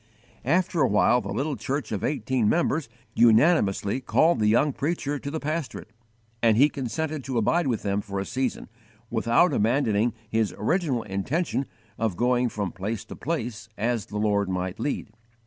[0.45, 5.29] After a while the little church of eighteen members unanimously called the young preacher to
[5.29, 5.91] the pastorate,
[6.41, 8.67] and he consented to abide with them for a season,
[9.11, 11.67] without abandoning his original intention
[11.99, 15.11] of going from place to place as the Lord might lead.